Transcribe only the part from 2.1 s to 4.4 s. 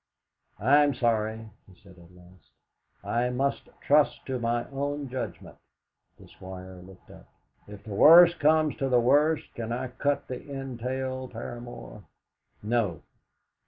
last, "I must trust to